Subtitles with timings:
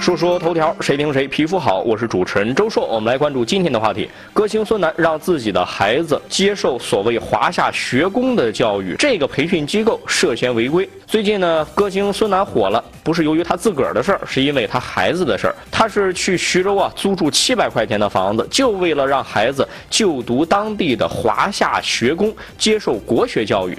[0.00, 1.80] 说说头条，谁听谁皮肤好。
[1.80, 4.08] 我是主持人周硕，我们来关注今天的话题。
[4.32, 10.88] 歌星孙楠让自己的孩子接受所谓华夏学宫的教育，这个培训机构涉嫌违规。
[11.06, 15.54] 最近呢，歌星孙楠火了，不是由于他自个儿的事儿，是因为他孩子的事儿。
[15.70, 23.76] 他是去徐州啊租住七百块钱的房子，就为了让孩子就读当地的华夏学宫，接受国学教育。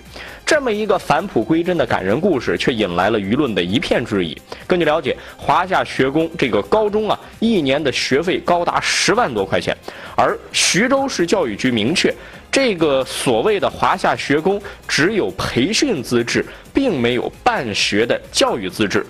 [0.52, 4.38] 这么一个返璞归真的感人故事，却引来了舆论的一片质疑。
[4.68, 9.74] 根据了解，华夏学宫这个高中啊，一年的学费高达十万多块钱，
[10.14, 12.14] 而徐州市教育局明确，
[12.52, 19.06] 这个所谓的华夏学宫只有培训资质，并没有办学的教育资质。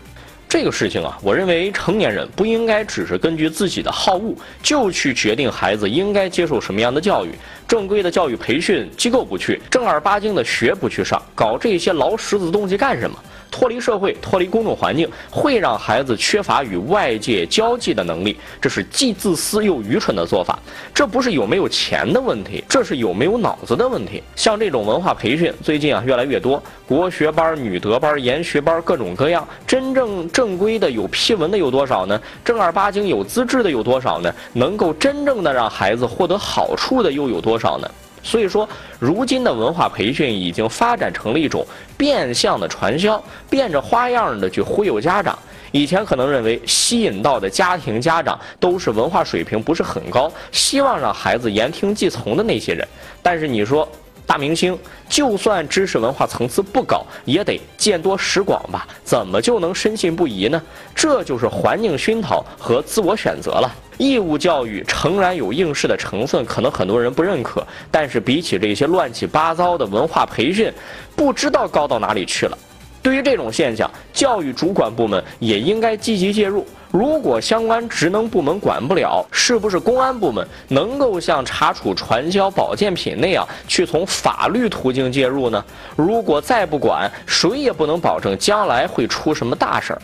[0.51, 7.29] 这个事情啊，我认为成年人不应该只是根据自己的好恶就去决定孩子应该接受什么样的教育。
[7.65, 13.17] 正规的教育培训机构不去，正儿八经的学不去上，搞这些劳什子东西干什么？
[13.51, 20.57] 脱离社会，脱离公众环境，会让孩子缺乏与外界交际的能力，这是既自私又愚蠢的做法。
[20.93, 24.23] 这不是有没有钱的问题，这是有没有脑子的问题。
[24.35, 29.47] 像这种文化培训，最近啊越来越多，国学班、女德班、研学班，各种各样。
[29.67, 32.19] 真正正规的、有批文的有多少呢？
[32.45, 34.33] 正儿八经有资质的有多少呢？
[34.53, 37.91] 能够真正的让孩子获得好处的又有多少呢？
[38.23, 38.67] 所以说，
[38.99, 41.65] 如今的文化培训已经发展成了一种
[41.97, 45.37] 变相的传销，变着花样的去忽悠家长。
[45.71, 52.85] 以前可能认为吸引到的家庭家长都是文化水平不是很高，希望让孩子言听计从的那些人。
[53.23, 53.87] 但是你说，
[54.31, 54.79] 大明星
[55.09, 58.87] 就算知识文化层次不高，也得见多识广吧？
[59.03, 60.63] 怎么就能深信不疑呢？
[60.95, 63.69] 这就是环境熏陶和自我选择了。
[63.97, 70.71] 义务教育诚然有应试的成分，可能很多人不认可，但是比起这些乱七八糟的文化培训，
[71.13, 72.57] 不知道高到哪里去了。
[73.01, 76.65] 对于这种现象，教育主管部门也应该积极介入。
[76.91, 85.63] 如果相关职能部门管不了，是不是公安部门能够像查处传销保健品那样，去从法律途径介入呢？
[85.95, 90.01] 如果再不管，谁也不能保证将来会出什么大事儿。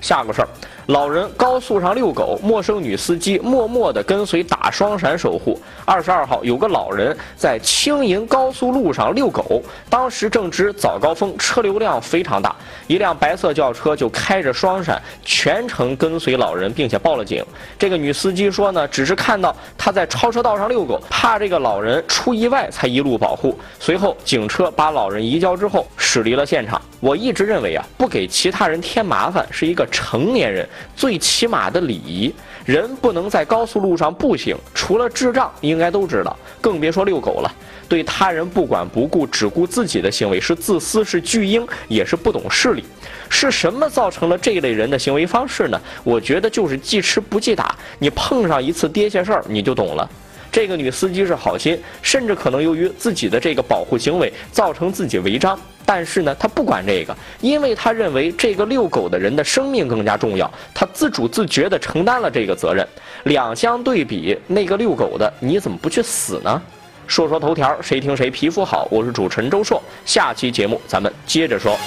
[0.00, 0.48] 下个事儿。
[0.86, 5.56] 老人高速上遛狗，陌生女司机默默地跟随打双闪守护。
[5.84, 12.54] 二十二号，有个老人在青银高速路上遛狗，当时正值早高峰，车流量非常大，
[12.88, 17.44] 一辆白色轿车就开着双闪，全程跟随老人，并且报了警。
[17.78, 23.56] 这个女司机说呢，只是看到他在超车道上遛狗，怕这个老人出意外，才一路保护。
[23.78, 26.82] 随后，警车把老人移交之后，驶离了现场。
[26.98, 30.68] 我一直认为啊，不给其他人添麻烦是一个成年人。
[30.94, 32.32] 最起码的礼仪，
[32.64, 37.52] 人不能在高速路上步行，除了智障应该都知道，更别说遛狗了。
[37.88, 42.82] 对他人不管不顾，只顾自己的行为是自私，是巨婴，也是不懂事理。
[43.28, 45.80] 是什么造成了这一类人的行为方式呢？
[46.02, 47.76] 我觉得就是记吃不记打。
[47.98, 50.08] 你碰上一次跌下事儿，你就懂了。
[50.50, 55.58] 这个女司机是好心，甚至可能由于自己的这个保护行为，造成自己违章。
[55.94, 62.88] 但是呢，他不管这个，因为他认为这个遛狗的人的生命更加重要，他自主自觉地承担了这个责任。
[63.24, 66.62] 两相对比，那个遛狗的，你怎么不去死呢？
[67.06, 68.88] 说说头条，谁听谁皮肤好。
[68.90, 71.78] 我是主持人周硕，下期节目咱们接着说。